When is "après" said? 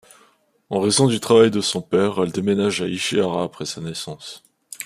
3.43-3.67